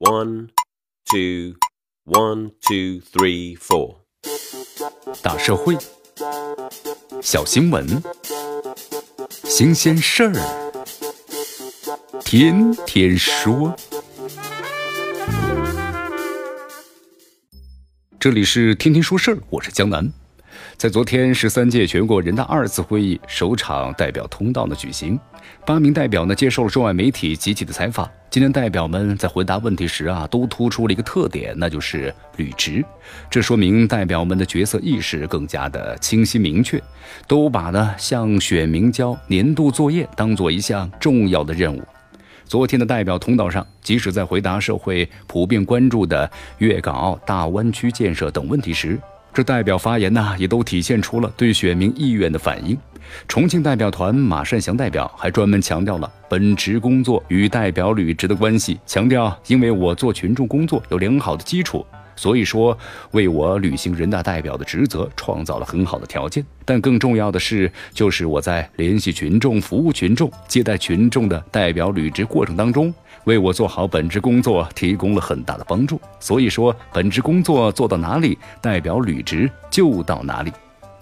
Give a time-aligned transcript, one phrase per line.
[0.00, 0.50] One,
[1.10, 1.56] two,
[2.04, 3.96] one, two, three, four。
[5.20, 5.76] 大社会，
[7.20, 8.00] 小新闻，
[9.42, 10.34] 新鲜事儿，
[12.24, 13.76] 天天说。
[18.20, 20.12] 这里是天天说事儿，我是江南。
[20.76, 25.18] 在昨天十三届全国人大二次会议首场代表通道的举行，
[25.66, 28.08] 八名代表呢接受了中外媒体集体的采访。
[28.30, 32.84] 今天代表们在回答问题时啊，都突出了一个特点，那就是履职。
[33.30, 36.80] 这说明代表们的角色意识更加的清晰明确，
[37.26, 41.82] 都把呢向选民交年度作业当做一项重要的任务。
[42.44, 48.98] 昨天的代表通道上，即使在回答社会普遍关注的粤港澳大湾区建设等问题时，
[49.32, 52.76] 这代表发言呢，也都体现出了对选民意愿的反应。
[53.26, 62.76] 重庆代表团马善祥代表还专门强调了本职工作与代表履职的关系，强调因为我做群众工作有良好的基础，所以说
[63.12, 66.44] 为我履行人大代表的职责创造了很好的条件。
[66.66, 72.92] 但更重要的是，就是我在联系群众、服务群众、接待群众的代表履职过程当中。
[73.24, 80.52] 为我做好本职工作提供了很大的帮助，所以说本职工作做到哪里，代表履职就到哪里。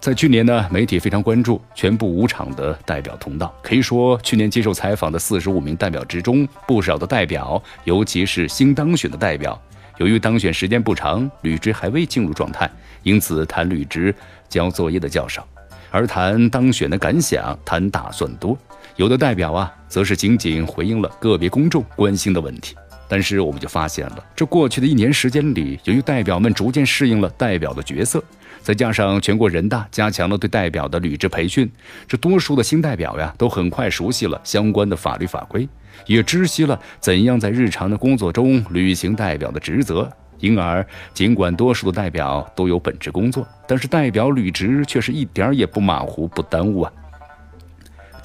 [0.00, 9.60] 在去年呢，媒体非常关注全部五场的代表通道，可以说去年接受采访的四十五名代表之中，不少的代表，尤其是新当选的代表，
[9.98, 12.70] 由于当选时间不长，履职还未进入状态，
[13.02, 14.14] 因此谈履职
[14.48, 15.44] 交作业的较少，
[15.90, 18.56] 而谈当选的感想，谈打算多。
[18.94, 22.76] 有的代表啊，则是仅仅回应了个别公众关心的问题。
[23.08, 28.20] 但是我们就发现了，这过去的一年时间里，由于代表们逐渐适应了代表的角色，
[28.62, 31.70] 再加上全国人大加强了对代表的履职培训，
[32.08, 35.68] 这多数的新代表呀，都很快熟悉了相关的法律法规，
[36.06, 40.10] 也知悉了怎样在日常的工作中履行代表的职责。
[40.40, 46.92] 因而，尽管多数的代表都有本职工作，但是代表履职却是一点也不马虎、不耽误啊。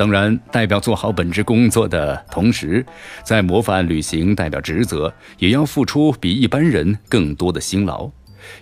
[0.02, 2.84] 当然，代表做好本职工作的同时，
[3.24, 8.10] 在模范履行代表职责，也要付出比一般人更多的辛劳。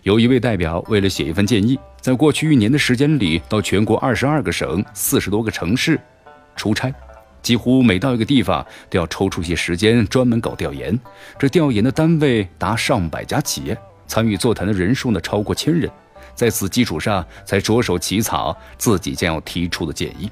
[0.04, 5.98] 有一位代表为了写一份建议，在过去一年的时间里，到全国二十二个省、四十多个城市
[6.58, 6.94] 出差，
[7.42, 11.00] 几乎每到一个地方都要抽出些时间专门搞调研。
[11.38, 13.78] 这调研的单位达上百家企业，
[14.08, 15.90] 参与座谈的人数呢超过千人。
[16.36, 20.30] 在此基础上，才着手起草自己将要提出的建议。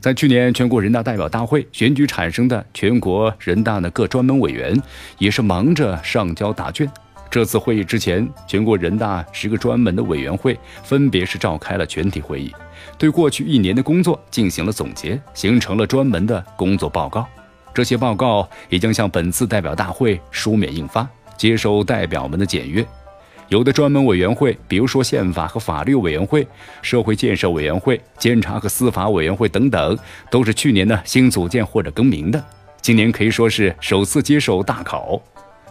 [0.00, 4.80] 在去年全国人大代表大会选举产生的全国人大的各专门委员，
[5.18, 6.90] 也是忙着上交答卷。
[7.30, 12.50] 这次会议之前，全国人大十个专门的委员会分别是召开了全体会议，
[12.96, 17.26] 对过去一年的工作进行了总结，形成了专门的工作报告。
[17.74, 21.06] 这些报告也将向本次代表大会书面印发，
[21.36, 22.84] 接受代表们的检阅。
[23.50, 26.46] 有的专门委员会，比如说宪法和法律委员会、
[26.82, 29.98] 社会建设委员会、监察和司法委员会等等，
[30.30, 32.40] 都是去年呢新组建或者更名的。
[32.80, 35.20] 今年可以说是首次接受大考，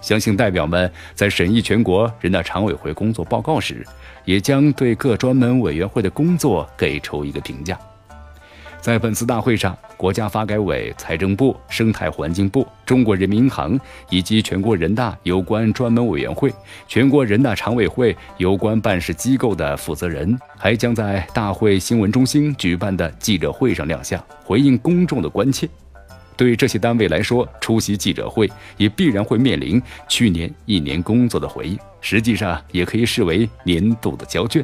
[0.02, 3.88] 相信代表们在审议全国人大常委会工作报告时，
[4.26, 7.80] 也将对各专门委员会的工作给出一个评价。
[8.82, 13.78] 在本次大会上，国家发改委、财政部、生态环境部、中国人民银行
[14.10, 16.52] 以及全国人大有关专门委员会、
[16.88, 25.68] 全国人大常委会有关办事机构的负责人，还将在大会新闻中心举办的记者会上亮相，回应公众的关切。
[26.38, 34.64] 对这些单位来说，出席记者会也必然会面临去年一年工作的回应，实际上也可以视为年度的交卷。